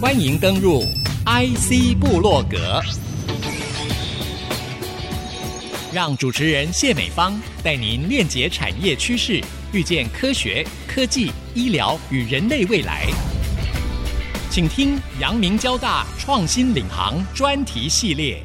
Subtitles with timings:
[0.00, 0.82] 欢迎登入
[1.26, 2.80] IC 部落格，
[5.92, 9.42] 让主持人谢美芳带您链接产业趋势，
[9.72, 13.08] 遇见科学、科技、医疗与人类未来。
[14.48, 18.40] 请听阳明交大创新领航专题系列。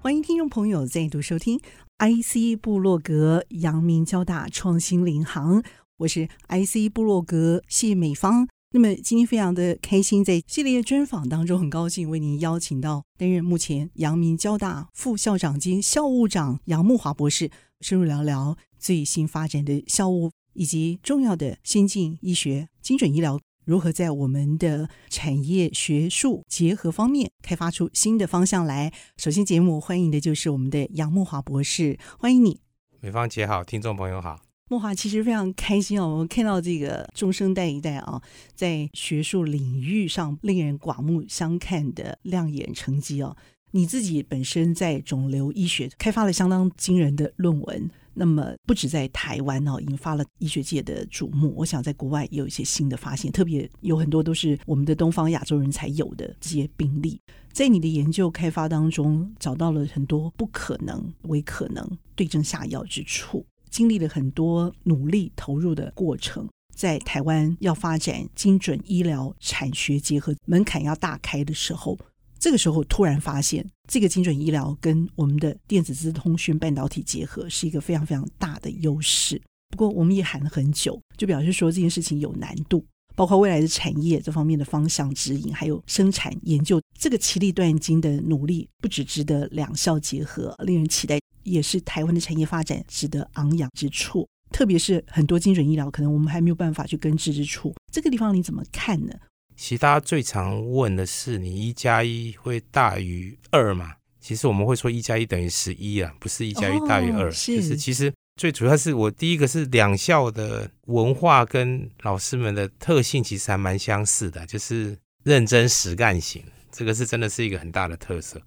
[0.00, 1.60] 欢迎听众朋友再度收听
[1.98, 5.62] IC 部落格阳明交大创新领航，
[5.98, 8.48] 我是 IC 部落格谢美芳。
[8.72, 28.92] 那么今天非常的开心，在系列专访当中，很高兴为您邀请到担任目前阳明交大副校长兼校务长杨慕华博士，深入聊聊最新发展的校务以及重要的先进医学、精准医疗如何在我们的产业学术结合方面开发出新的方向来。
[29.16, 32.60] 首先，节目欢迎的就是我们的杨慕华博士，欢迎你。
[33.00, 34.49] 美芳姐好，听众朋友好。
[34.70, 38.22] 莫华其实非常开心哦，我们看到这个中生代一代啊，
[38.54, 43.36] 在学术领域上令人刮目相看的亮眼成绩哦。
[43.72, 51.52] 你自己本身在肿瘤医学开发了相当惊人的论文，那么不止在台湾哦，引发了医学界的瞩目。
[51.56, 57.20] 我想在国外也有一些新的发现，特别有很多都是我们的东方亚洲人才有的这些病例。
[57.52, 63.44] 在你的研究开发当中，找到了很多不可能为可能，对症下药之处。
[63.70, 71.98] 经历了很多努力投入的过程，在台湾要发展精准医疗产学结合，门槛要大开的时候，
[72.38, 79.40] 这个时候突然发现，这个精准医疗跟我们的电子资通讯半导体结合是一个非常非常大的优势。
[79.70, 82.84] 不过我们也喊了很久，就表示说这件事情有难度，
[83.14, 91.20] 包括未来的产业这方面的方向指引，还有生产研究这个其利断金的努力，不只值得两校结合，令人期待。
[91.42, 97.74] 也是台湾的产业发展值得昂扬之处，特别是很多精准医疗，可能我们还没有办法去根治之处。
[97.92, 99.14] 这个地方你怎么看呢？
[99.56, 103.94] 其实大家最常问的是，你一加一会大于二吗？
[104.18, 107.28] 其实我们会说一加一等于十一啊，不是一加一大于二。
[107.28, 107.56] 哦，是。
[107.56, 118.40] 就是其实最主要是我第一个是两校的文化跟老师们的特性其实还蛮相似的，就是认真实干型，这个是真的是一个很大的特色。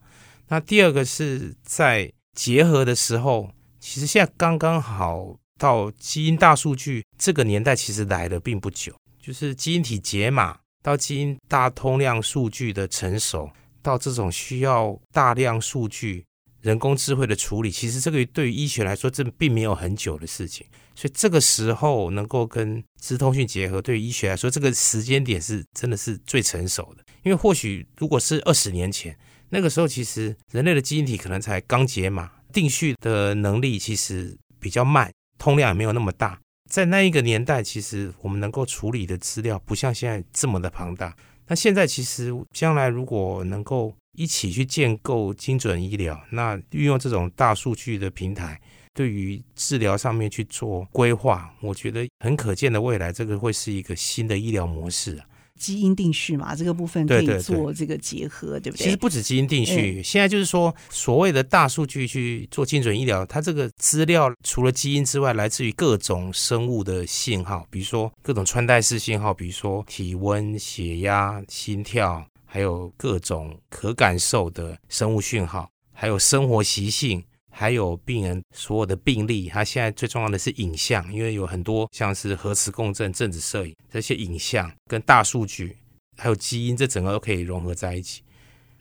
[0.47, 8.93] 那第二个是在结合的时候，其实现在刚刚好到基因大数据这个年代，其实来的并不久。
[9.21, 13.49] 就是基因体解码到基因大通量数据的成熟，
[13.81, 16.25] 到这种需要大量数据、
[16.61, 20.65] 人工智慧的处理，其实这个对于医学来说，这并没有很久的事情。
[20.95, 27.03] 所以这个时候能够跟资通讯结合，对于医学来说，这个时间点是真的是最成熟的。
[27.23, 29.15] 因为或许如果是二十年前。
[29.53, 36.39] 那个时候，其实人类的基因体可能才刚解码，定序的能力其实比较慢，通量也没有那么大。
[36.67, 41.15] 在那一个年代，其实我们能够处理的资料不像现在这么的庞大。
[41.45, 48.59] 那现在其实将来如果能够一起去建构精准医疗，那运用这种大数据的平台，
[48.91, 55.25] 对于治疗上面去做规划，我觉得很可见的未来，这个会是一个新的医疗模式啊。
[55.63, 58.83] 基因定序嘛，这个部分可以做这个结合，对，不对？
[58.83, 77.23] 其实不止基因定序，嗯、现在就是说所谓的大数据去做精准医疗，它这个资料除了基因之外，来自于各种生物的信号，比如说各种穿戴式信号，比如说体温、血压、心跳，还有各种可感受的生物讯号，还有生活习性。
[77.55, 85.77] 还有病人所有的病例，他现在最重要的是影像，因为有很多像是核磁共振、正子摄影这些影像跟大数据，
[86.17, 88.23] 还有基因，这整个都可以融合在一起。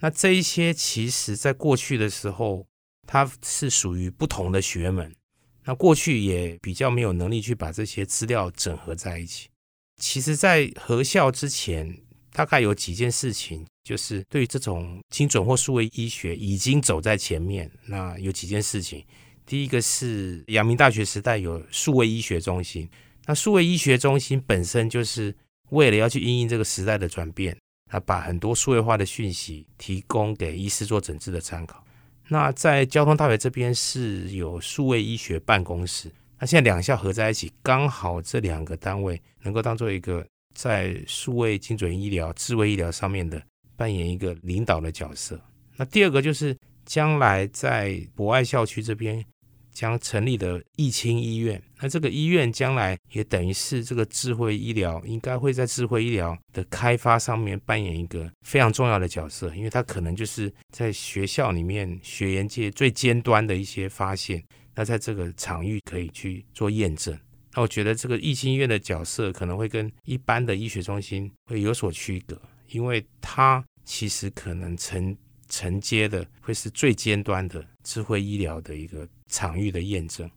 [0.00, 2.66] 那这一些其实在过去的时候，
[3.06, 5.14] 它是属于不同的学门，
[5.64, 9.48] 那过去也比较没有能力去把这些资料整合在一起。
[10.00, 12.00] 其实，在合校之前，
[12.32, 13.64] 大概有几件事情。
[13.84, 19.04] 就是对于这种精准或数位医学已经走在前面，那有几件事情。
[19.44, 22.88] 第一个是阳明大学时代有数位医学中心，
[23.26, 25.34] 那数位医学中心本身就是
[25.70, 27.58] 为了要去因应这个时代的转变，
[27.90, 31.84] 他把很多数位化的讯息提供给医师做诊治的参考。
[32.28, 36.08] 那在交通大学这边是有数位医学办公室，
[36.38, 43.42] 那现在两校合在一起，刚好这两个单位能够当做一个在数位精准医疗、智慧医疗上面的。
[43.74, 45.40] 扮演一个领导的角色。
[45.76, 49.24] 那第二个就是将来在博爱校区这边
[49.72, 51.60] 将成立的义清医院。
[51.80, 64.40] 那这个医院将来也等于是这个智慧医疗，应该会在智慧医疗的开发上面扮演一个非常重要的角色，因为它可能就是在学校里面学研界最尖端的一些发现，
[64.76, 67.18] 那在这个场域可以去做验证。
[67.54, 72.40] 那我觉得这个义清医院的角色可能会跟一般的医学中心会有所区隔。
[72.68, 75.14] 因为它其实可能承
[75.46, 80.30] 承接的会是最尖端的智慧医疗的一个场域的验证，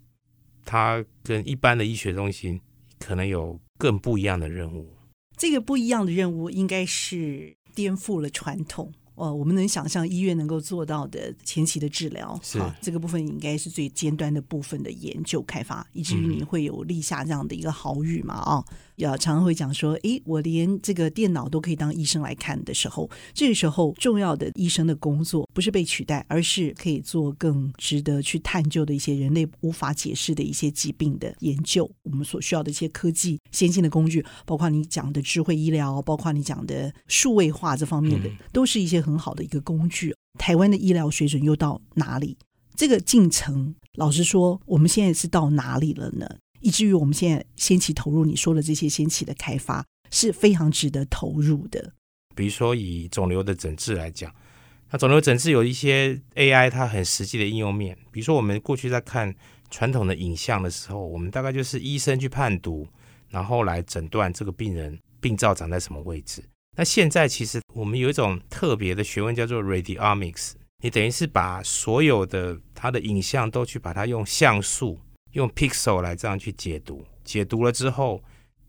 [0.66, 2.60] 它跟一般的医学中心
[3.00, 4.94] 可能有更不一样的任务。
[5.38, 8.94] 这个不一样的任务应该是颠覆了传统。
[9.16, 18.36] 哦，我们能想象医院能够做到的前期的治疗，是啊，这个部分应该是最尖端的部分的研究开发，以至于你会有立下这样的一个豪语嘛？
[18.36, 31.90] 啊、嗯，要常常会讲说，诶，我连这个电脑都可以当医生来看的时候，这个时候重要的医生的工作不是被取代，而是可以做更值得去探究的一些人类无法解释的一些疾病的研究。
[32.04, 39.06] 我们所需要的一些科技先进的工具，包括你讲的智慧医疗，包括你讲的数位化这方面的，嗯、都是一些。
[39.06, 42.36] 很好的一个工具，台湾的医疗水准又到哪里？
[42.76, 46.28] 这个进程，老实说，我们现在是到哪里了呢？
[46.60, 51.94] 以至于我们现在先期投入你说的这些先期的开发是非常值得投入的。
[52.36, 54.34] 比如说以肿瘤的诊治来讲，
[54.92, 57.98] 那肿瘤诊治有一些 AI 它很实际的应用面。
[58.12, 59.34] 比如说我们过去在看
[59.70, 62.88] 传统的影像的时候，我们大概就是医生去判读，
[63.30, 66.44] 然后来诊断这个病人病灶长在什么位置。
[66.78, 70.52] 那现在其实我们有一种特别的学问叫做 radiomics，
[70.84, 75.00] 你等于是把所有的它的影像都去把它用像素、
[75.36, 78.22] 用 pixel 来这样去解读，解读了之后，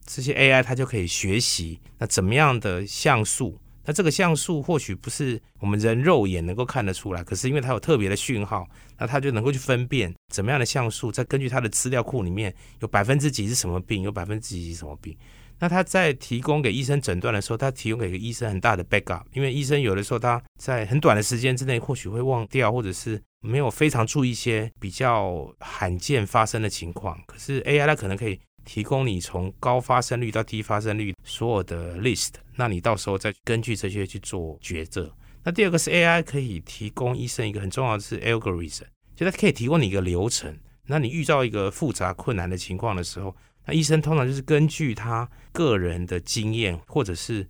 [0.05, 8.67] 这些 AI 它就可以学习那怎么样的像素，那这个像素或许不是我们人肉眼能够看得出来，可是因为它有特别的讯号，
[8.99, 15.17] 那它就能够去分辨怎么样的像素，再根据它的资料库里面有百分之几是什么病，有百分之几是什么病。
[15.59, 27.19] 那他在提供给医生诊断的时候，他提供给医生很大的 backup，因为医生有的时候他在很短的时间之内或许会忘掉，或者是没有非常注意一些比较罕见发生的情况。
[27.27, 35.11] 可是 AI 它可能可以提供你从高发生率到低发生率所有的 list，那你到时候再根据这些去做抉择。
[35.45, 38.83] 那第二个是 AI 可以提供医生一个很重要的是 algorithm，
[39.15, 40.55] 就它可以提供你一个流程。
[40.89, 43.35] 那你遇到一个复杂困难的情况的时候，
[43.67, 47.47] 那医生通常就是根据他个人的经验，或者是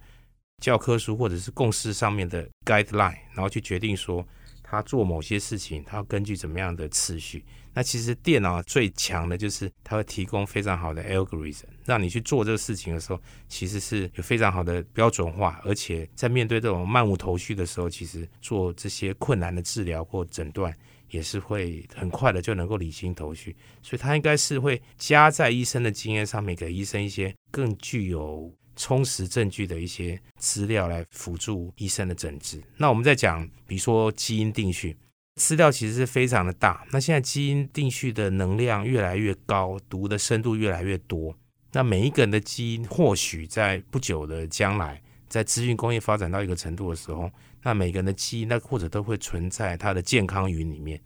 [0.62, 4.26] 教科书，或者是共识上面的 guideline，然后去决定说
[4.62, 7.44] 他做某些事情，他要根据怎么样的次序。
[7.76, 20.74] 那其实电脑最强的就是它会提供非常好的 algorithm，让你去做这个事情的时候，其实是有非常好的标准化，而且在面对这种漫无头绪的时候，其实做这些困难的治疗或诊断。
[21.08, 32.60] 也是会很快的就能够理清头绪，所以他应该是会加在医生的经验上面，给医生一些更具有充实证据的一些资料来辅助医生的诊治。
[32.76, 34.96] 那我们在讲，比如说基因定序，
[35.36, 36.84] 资料其实是非常的大。
[36.90, 41.36] 那现在基因定序的能量越来越高，读的深度越来越多。
[41.72, 47.30] 那每一个人的基因，或许在不久的将来，在资讯工业发展到一个程度的时候。
[47.62, 51.00] 那每个人的基因，那或者都会存在他的健康云里面。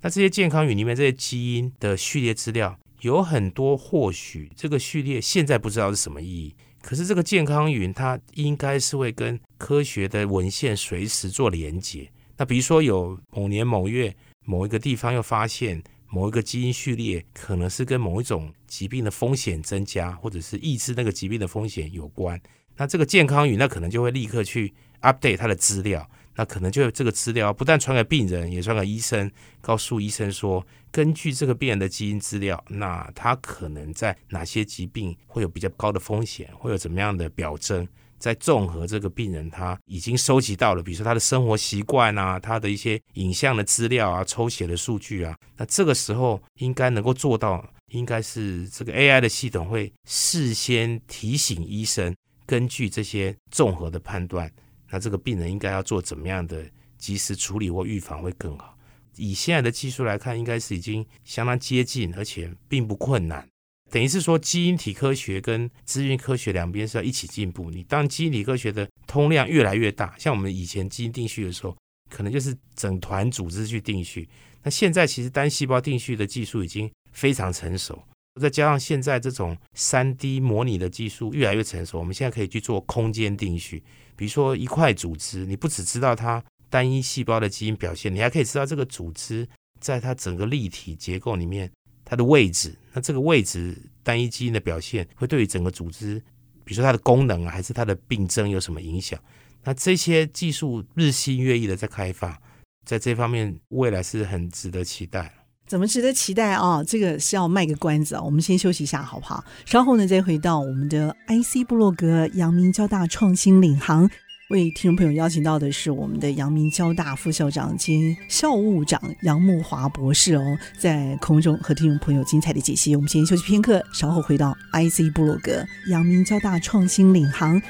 [0.00, 6.54] 那这些健康云里面这些基因的序列资料有很多，或许这个序列现在不知道是什么意义。
[6.82, 12.10] 可是这个健康云它应该是会跟科学的文献随时做连接。
[12.36, 22.40] 那比如说有某年某月某一个地方又发现某一个基因序列可能是跟某一种疾病的风险增加，或者是抑制那个疾病的风险有关。
[22.76, 24.74] 那这个健康云那可能就会立刻去。
[25.02, 37.86] update 他的资料，那可能就有这个资料不但传给病人，也传给医生，告诉医生说，根据这个病人的基因资料，那他可能在哪些疾病会有比较高的风险，会有怎么样的表征，
[38.18, 52.14] 在综合这个病人他已经收集到了，比如说他的生活习惯啊，他的一些影像的资料啊，抽血的数据啊，那这个时候应该能够做到，应该是这个 AI 的系统会事先提醒医生，
[52.46, 54.50] 根据这些综合的判断。
[54.90, 56.64] 那这个病人应该要做怎么样的
[56.96, 58.76] 及时处理或预防会更好？
[59.16, 63.48] 以现在的技术来看，应该是已经相当接近，而且并不困难。
[63.96, 67.70] 等于是说，基因体科学跟资讯科学两边是要一起进步。
[67.70, 71.74] 你当基因体科学的通量越来越大，像我们以前基因定序的时候，
[72.10, 74.28] 可能就是整团组织去定序。
[74.62, 77.98] 那现在其实单细胞定序的技术已经非常成熟。
[78.38, 83.82] 再加上现在这种三 D 模拟的技术越来越成熟，我们现在可以去做空间定序。
[84.14, 89.48] 比如说一块组织，你不只知道它单一细胞的基因表现，你还可以知道这个组织
[89.80, 91.72] 在它整个立体结构里面
[92.06, 92.74] 它的位置。
[92.94, 96.18] 那这个位置单一基因的表现会对于整个组织，
[96.64, 99.20] 比如说它的功能啊，还是它的病症有什么影响？
[99.64, 102.40] 那这些技术日新月异的在开发，
[102.86, 105.30] 在这方面未来是很值得期待。
[105.66, 106.84] 怎么值得期待啊？
[106.84, 108.22] 这个是要卖个关子啊！
[108.22, 109.44] 我们先休息一下，好不好？
[109.64, 114.08] 稍后呢，再回到我们的 IC 部落格阳明交大创新领航
[114.50, 122.94] 为听众朋友邀请到的是我们的阳明交大副校长兼校务长杨慕华博士哦，在空中和听众朋友精彩的解析。
[122.94, 127.60] 我们先休息片刻，稍后回到 IC 部落格，阳明交大创新领航。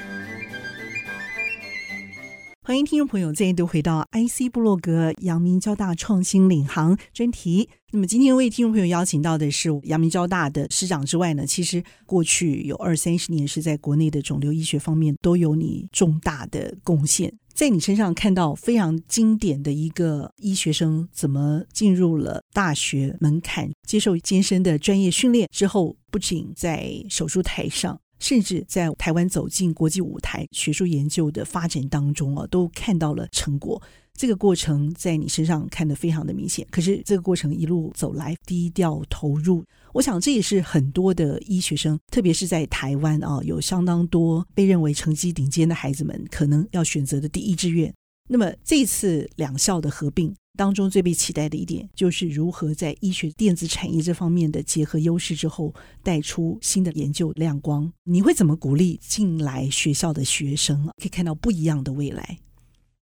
[2.67, 7.69] 欢迎听众朋友再度回到 IC 部落格阳明交大创新领航专题。
[7.91, 17.33] 那么今天为听众朋友邀请到的是阳明交大的师长之外呢，其实过去有二三十年是在国内的肿瘤医学方面都有你重大的贡献。
[17.53, 27.97] 在你身上看到非常经典的一个医学生怎么进入了大学门槛，接受艰深的专业训练之后，不仅在手术台上。
[28.19, 33.81] 甚至在台湾走进国际舞台，学术研究的发展当中啊，都看到了成果。
[34.13, 36.65] 这个过程在你身上看得非常的明显。
[36.71, 47.93] 可是这个过程一路走来，低调投入，我想这也是很多的医学生，特别是在台湾啊，有相当多被认为成绩顶尖的孩子们，可能要选择的第一志愿。
[48.27, 50.35] 那么这次两校的合并。
[50.57, 57.93] 当中最被期待的一点，就是如何在医学电子产业这方面的结合优势之后，带出新的研究亮光。
[58.05, 62.39] 你会怎么鼓励进来学校的学生，可以看到不一样的未来？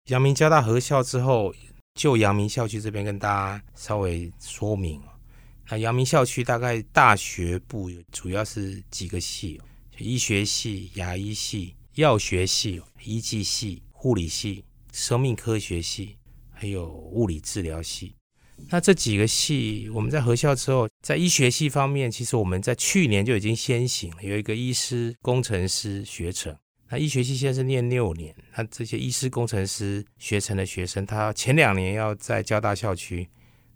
[0.09, 1.51] 阳明交大合校之后，
[1.95, 5.01] 就阳明校区这边跟大家稍微说明。
[5.71, 9.59] 那阳明校区大概大学部主要是几个系：
[9.97, 16.15] 医学系、牙医系、药学系、医技系、护理系、生命科学系。
[16.61, 18.13] 还有物理治疗系，
[18.67, 26.53] 那这几个系我们在合校之后，在医学系方面，其实我们在去年就已经先行了，有一个医师工程师学程。
[26.89, 33.25] 那医学系现在是念六年，那这些医师工程师学程的学生，他前两年要在交大校区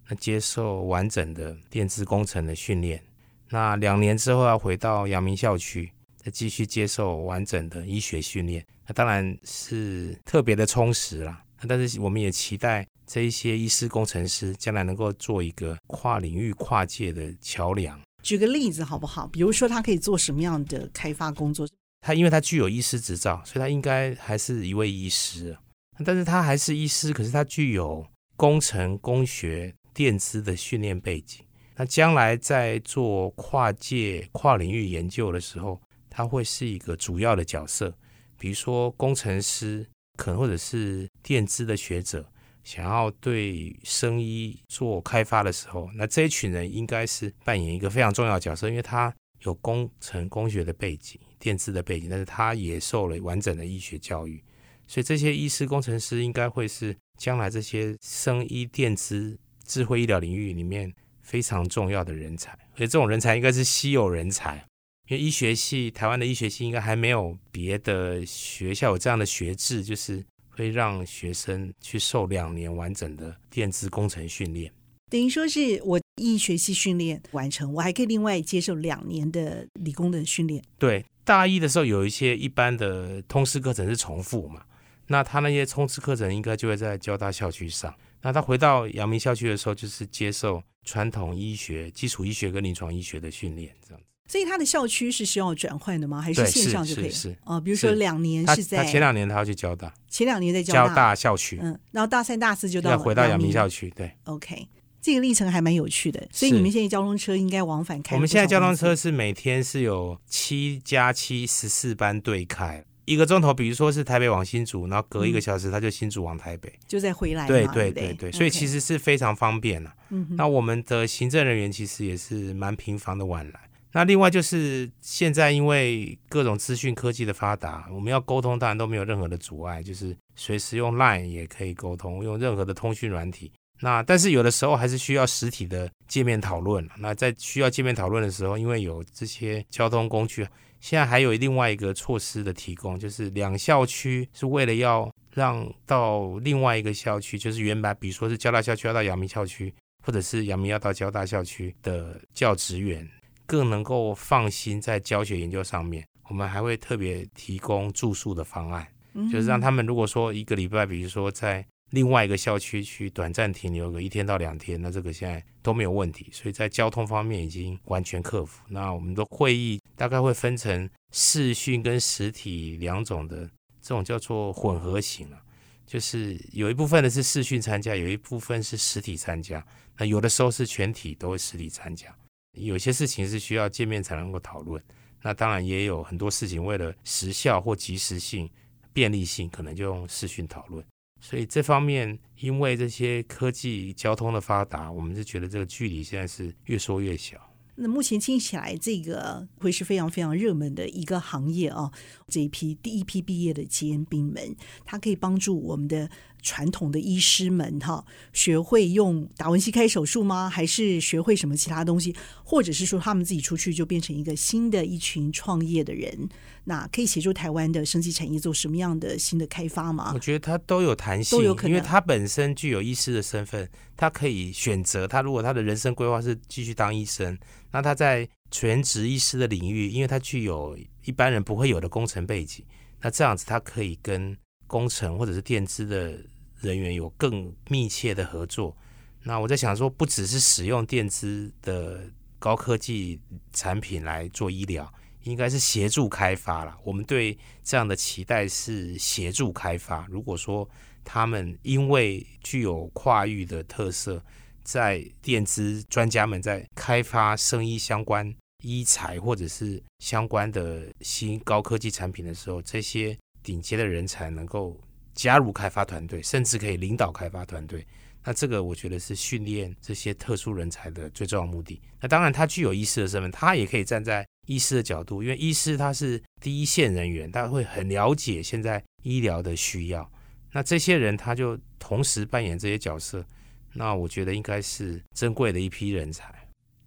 [0.09, 3.01] 那接受完整的电子工程的训练，
[3.49, 5.89] 那两年之后要回到阳明校区
[6.31, 11.43] 继续接受完整的医学训练，那当然是特别的充实啦。
[11.67, 17.99] 但是我们也期待这一些医师工程师将来能够做一个跨领域、跨界的桥梁。
[18.21, 19.25] 举个例子好不好？
[19.27, 21.67] 比如说他可以做什么样的开发工作？
[22.01, 25.57] 他因为他具有医师执照，所以他应该还是一位医师。
[26.03, 31.45] 但是他还是医师，可是他具有工程、工学、电资的训练背景。
[31.75, 35.81] 那将来在做跨界、跨领域研究的时候，
[36.13, 37.93] 他会是一个主要的角色。
[38.37, 39.85] 比如说工程师。
[40.15, 42.31] 可能或者是电资的学者
[42.63, 54.43] 想要对生医做开发的时候，那这一群人应该是扮演一个非常重要的角色，因为他有工程工学的背景、电资的背景，但是他也受了完整的医学教育，
[54.85, 60.93] 所以这些医师工程师应该会是将来这些生医电资智慧医疗领域里面
[61.23, 64.63] 非常重要的人才，而且这种人才应该是稀有人才。
[65.09, 74.71] 因为医学系，台湾的医学系应该还没有别的学校有这样的学制，就是会让学生去受两年完整的电子工程训练。
[75.09, 80.63] 等于说是我医学系训练完成，我还可以另外接受两年的理工的训练。
[80.79, 84.63] 对，大一的时候有一些一般的通识课程是重复嘛，
[85.07, 87.93] 那他那些通识课程应该就会在交大校区上。
[88.21, 94.12] 那他回到阳明校区的时候，就是接受传统医学、基础医学跟临床医学的训练，这样子。
[94.25, 96.21] 所以他的校区是需要转换的吗？
[96.21, 97.11] 还是线上就可以？
[97.11, 103.91] 是，哦，比如说两年是在他，他前两年他要去交大，前两年在交大，交大校区，嗯，然后大三、大四就到要回到阳明校区。
[103.95, 104.67] 对，OK，
[105.01, 106.25] 这个历程还蛮有趣的。
[106.31, 108.15] 所以你们现在交通车应该往返开？
[108.15, 117.45] 我们现在交通车是每天是有七加七十四班对开，一个钟头，比如说是台北往新竹，然后隔一个小时他就新竹往台北，就再回来。
[117.45, 119.93] 对对对对，所以其实是非常方便了。
[120.09, 123.59] 嗯，那我们的行政人员其实也是蛮频繁的往来。
[123.93, 133.51] 那另外就是现在，因为各种资讯科技的发达，我们要沟通当然都没有任何的阻碍，就是随时用 Line 也可以沟通，用任何的通讯软体。
[133.79, 136.87] 那但是有的时候还是需要实体的界面讨论。
[136.97, 140.47] 那在需要界面讨论的时候，因为有这些交通工具，
[140.79, 149.71] 现在还有另外一个措施的提供，就是两校区是为了要让到另外一个校区，就是原本比如说是交大校区要到阳明校区，
[150.01, 153.07] 或者是阳明要到交大校区的教职员。
[153.45, 158.87] 更能够放心在教学研究上面，我们还会特别提供住宿的方案，
[159.31, 166.27] 就是让他们如果说一个礼拜，比如说在另外一个校区去短暂停留个一天到两天，那这个现在都没有问题。
[166.31, 168.63] 所以在交通方面已经完全克服。
[168.69, 173.47] 那我们的会议大概会分成视讯跟实体两种的，
[173.79, 175.39] 这种叫做混合型了，
[175.85, 179.63] 就是有一部分的是视讯参加，有一部分是实体参加。
[179.95, 182.07] 那有的时候是全体都会实体参加。
[182.53, 184.81] 有些事情是需要见面才能够讨论，
[185.21, 188.49] 那当然也有很多事情为了时效或及时性，
[188.93, 190.83] 便利性，可能就用视讯讨论。
[191.19, 197.37] 所以这方面，因为这些科技交通的发达，我们是觉得这个距离现在是越缩越小。
[197.75, 201.91] 那目前听起来，这个会是非常非常热门的一个行业啊。
[202.27, 204.55] 这一批第一批毕业的接班兵们，
[204.85, 206.07] 它可以帮助我们的
[206.43, 210.47] 传统的医师们哈，学会用达文西开手术吗？
[210.47, 212.15] 还是学会什么其他东西？
[212.43, 216.29] 或者是说他们自己出去就变成一个新的一群创业的人？
[216.65, 220.11] 那可以协助台湾的生技产业做什么样的新的开发吗？
[220.13, 225.07] 我觉得它都有弹性，都有可能，因为他本身具有医师的身份，他可以选择。
[225.07, 227.37] 他如果他的人生规划是继续当医生，
[227.71, 232.63] 那他在全职医师的领域，因为他具有一般人不会有的工程背景，
[233.01, 234.35] 那这样子他可以跟
[234.67, 236.17] 工程或者是电资的
[236.63, 238.75] 人员有更密切的合作。
[239.21, 243.21] 那我在想说，不只是使用电资的高科技
[243.53, 244.91] 产品来做医疗。
[245.23, 246.77] 应该是协助开发了。
[246.83, 250.05] 我们对这样的期待是协助开发。
[250.09, 250.69] 如果说
[251.01, 254.21] 他们因为具有跨域的特色，
[254.65, 264.77] 在电资专家们在开发生医相关医材或者是相关的新高科技产品的时候，这些顶尖的人才能够
[265.13, 267.85] 加入开发团队，甚至可以领导开发团队。
[268.25, 271.81] 那这个我觉得是训练这些特殊人才的最重要目的。
[271.99, 280.09] 那当然，他具有医师的身份，他也可以站在医师的角度，因为医师他是第一线人员，他会很了解现在医疗的需要。
[280.53, 283.25] 那这些人他就同时扮演这些角色，
[283.73, 286.33] 那我觉得应该是珍贵的一批人才。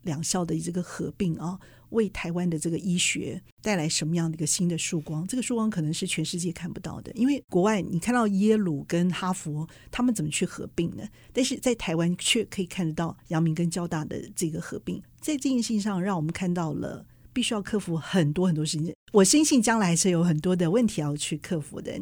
[0.04, 1.58] 两校的这个合并啊。
[1.90, 5.26] 为台湾的这个医学带来什么样的一个新的曙光？
[5.26, 11.04] 这个曙光可能是全世界看不到的，因为国外你看到耶鲁跟哈佛他们怎么去合并呢？
[11.32, 18.94] 但是在台湾却可以看得到阳明跟交大的这个合并，在这件事情上让我们看到了必须要克服很多很多事情。
[19.12, 21.92] 我相信将来还是有很多的问题要去克服的。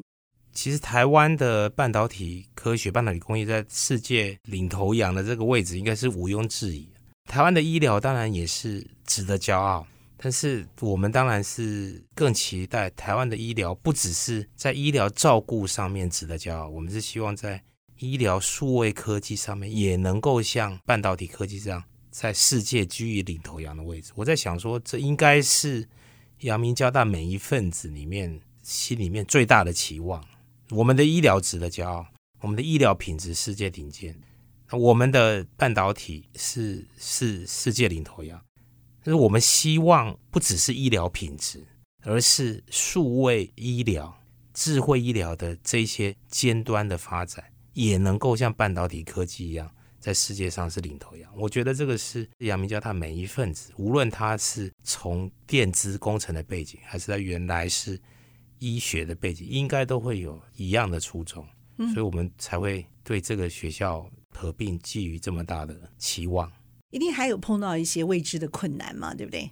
[0.52, 6.88] 其实台湾的半导体科学、半导体工业在世界领头羊的这个位置，应该是毋庸置疑。
[7.28, 17.62] 台湾的医疗当然也是值得骄傲，但是我们当然是更期待台湾的医疗不只是在医疗照顾上面值得骄傲，我们是希望在
[17.98, 24.12] 医疗数位科技上面也能够像半导体科技这样，在世界居于领头羊的位置。
[24.14, 25.88] 我在想说，这应该是
[26.40, 30.22] 阳明交大每一份子里面心里面最大的期望。
[30.70, 32.06] 我们的医疗值得骄傲，
[32.40, 34.16] 我们的医疗品质世界顶尖。
[34.70, 38.42] 我们的半导体是是世界领头羊，
[39.02, 41.64] 就是我们希望不只是医疗品质，
[42.02, 44.12] 而是数位医疗、
[44.52, 51.30] 智慧医疗的这些尖端的发展，也能够像半导体科技一样，在世界上是领头羊。
[51.36, 58.00] 我觉得这个是阳明交大每一份子，无论他是从电资工程的背景，还是他原来是
[58.58, 61.46] 医学的背景，应该都会有一样的初衷，
[61.92, 64.10] 所以我们才会对这个学校。
[64.34, 66.52] 合并寄予这么大的期望，
[66.90, 69.14] 一定还有碰到一些未知的困难嘛？
[69.14, 69.50] 对不对？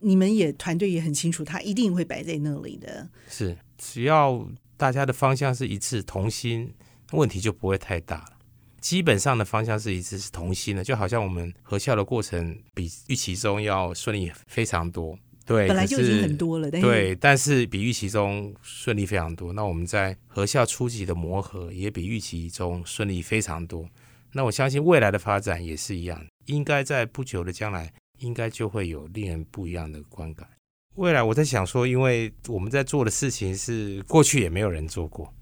[0.00, 3.08] 你们也团队也很清楚，他一定会摆在那里的。
[3.28, 4.44] 是，只要
[4.76, 6.74] 大家的方向是一致、同心，
[7.12, 8.38] 问题就不会太大了。
[8.80, 15.16] 基本上的方向是一致、是同心的，就好像我们合校的过程比预期中要顺利非常多。
[15.44, 19.52] 对，本来就已经很多了，但对，但是比预期中顺利非常多。
[19.52, 23.88] 那我们在合校初级的磨合也比预期中顺利非常多。
[24.34, 30.48] 那我相信未来的发展也是一样，应该在不久的将来，应该就会有令人不一样的观感。
[30.96, 35.32] 未来我在想说，因为我们在做的事情是过去也没有人做过。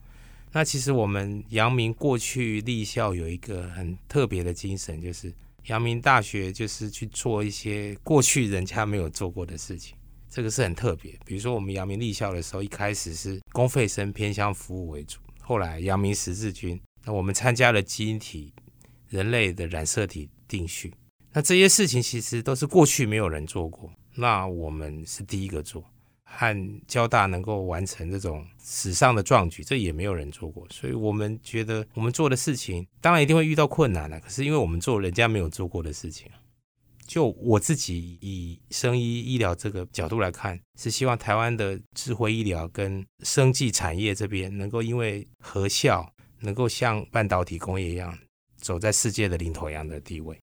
[0.52, 5.32] 那其实我们阳明过去立校有一个很特别的精神，就是
[5.66, 9.96] 阳明大学就是去做一些过去人家没有做过的事情，
[10.28, 11.16] 这个是很特别。
[11.24, 18.52] 比如说我们阳明立校的时候，一开始是公费生偏向服务为主，后来阳明十字军，那我们参加了基因体。
[19.10, 20.94] 人类的染色体定序，
[21.32, 25.84] 那这些事情其实都是过去没有人做过，那我们是第一个做，
[26.24, 36.30] 和交大能够完成这种史上的壮举，这也没有人做过，所以我们觉得我们做的事情，当然一定会遇到困难了，可是因为我们做人家没有做过的事情，
[37.04, 48.16] 就我自己以生医医疗这个角度来看，是希望台湾的智慧医疗跟生技产业这边能够因为核效，能够像半导体工业一样。
[48.60, 50.38] 走在世界的领头羊的地位，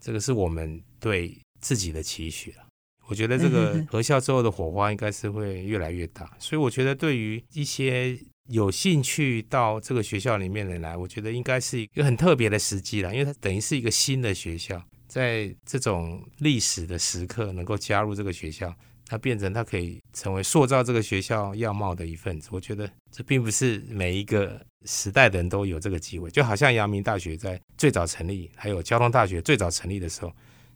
[0.00, 2.66] 这个是我们对自己的期许了。
[3.06, 8.16] 我觉得这个 合校之后的火花应该是会越来越大，所以我觉得对于一些
[8.48, 18.72] 有兴趣到这个学校里面的人来，我觉得应该是一个很特别的时机了，因为它等于是一个新的学校，在这种历史的时刻能够加入这个学校，
[19.10, 22.48] 它变成它可以成为塑造这个学校样貌的一份子。
[22.52, 26.30] 我觉得这并不是每一个时代的人都有这个机会。
[26.30, 30.32] 就好像阳明大学在最早成立，还有交通大学最早成立的时候，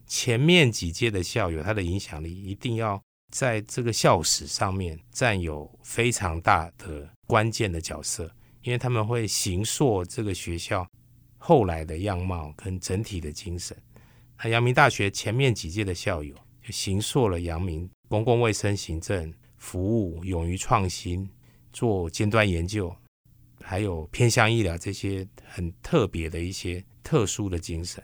[0.08, 8.28] 前面几届的校友，他的影响力一定要在这个校史上面占有非常大的关键的角色，
[8.62, 10.84] 因为他们会形塑这个学校
[11.38, 13.76] 后来的样貌跟整体的精神。
[14.42, 21.28] 那阳明大学前面几届的校友，就形塑了阳明公共卫生行政、服务、勇于创新、
[21.72, 22.94] 做尖端研究，
[23.60, 28.02] 还有偏向医疗这些很特别的一些特殊的精神。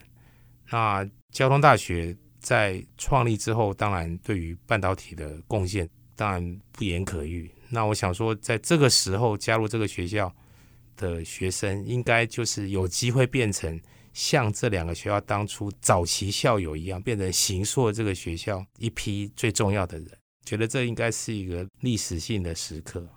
[0.70, 7.50] 那交通大学在创立之后，当然对于半导体的贡献当然不言可喻。
[7.68, 10.34] 那我想说，在这个时候加入这个学校
[10.96, 13.80] 的学生，应该就是有机会变成。
[14.12, 20.08] 像这两个学校当初早期校友一样，变成形塑这个学校一批最重要的人，
[20.44, 23.08] 觉得这应该是一个历史性的时刻，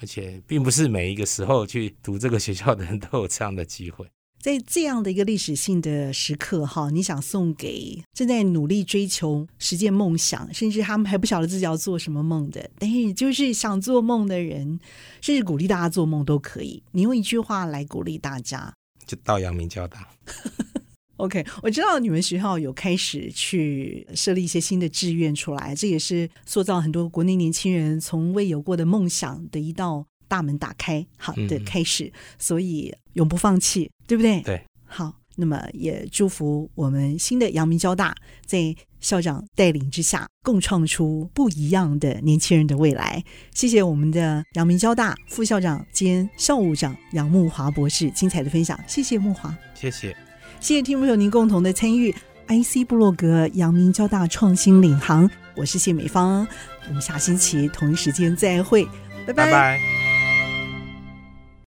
[0.00, 4.06] 而且并不是每一个时候去读这个学校的人都有这样的机会。
[4.40, 14.80] 在这样的一个历史性的时刻，哈，你想送给正在努力追求实践梦想，甚至他们还不晓得自己要做什么梦的，但是就是想做梦的人，
[15.20, 16.82] 甚至鼓励大家做梦都可以。
[16.90, 18.74] 你用一句话来鼓励大家。
[19.06, 20.08] 就到阳明交大。
[21.16, 32.06] OK，我知道你们学校有开始去设立一些新的志愿出来，这也是塑造很多国内年轻人从未有过的梦想的一道大门打开，好的开始。
[32.06, 34.40] 嗯、所以永不放弃，对不对？
[34.40, 34.64] 对。
[34.84, 38.14] 好，那么也祝福我们新的阳明交大
[38.46, 43.22] 在校长带领之下，共创出不一样的年轻人的未来。
[43.54, 48.78] 谢谢我们的阳明交大副校长兼校务长杨慕华博士精彩的分享。
[48.86, 50.16] 谢谢慕华，谢谢，
[50.60, 52.14] 谢谢听众朋友您共同的参与。
[52.48, 56.46] IC 布洛格阳明交大创新领航，我是谢美芳，
[56.88, 58.84] 我们下星期同一时间再会，
[59.26, 59.46] 拜拜。
[59.46, 60.01] 拜拜。